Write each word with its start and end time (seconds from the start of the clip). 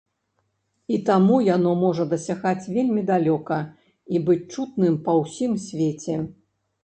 І 0.93 0.95
таму 1.09 1.35
яно 1.55 1.73
можа 1.81 2.05
дасягаць 2.13 2.69
вельмі 2.77 3.03
далёка 3.11 3.57
і 4.15 4.21
быць 4.29 4.41
чутным 4.55 4.95
па 5.09 5.13
ўсім 5.21 5.51
свеце. 5.69 6.15